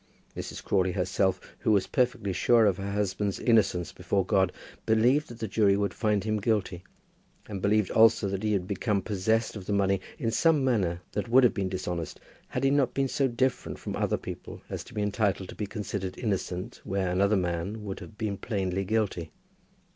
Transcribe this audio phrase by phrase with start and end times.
[0.35, 0.63] Mrs.
[0.63, 4.51] Crawley herself, who was perfectly sure of her husband's innocence before God,
[4.87, 6.83] believed that the jury would find him guilty,
[7.45, 11.29] and believed also that he had become possessed of the money in some manner that
[11.29, 14.95] would have been dishonest, had he not been so different from other people as to
[14.95, 19.29] be entitled to be considered innocent where another man would have been plainly guilty.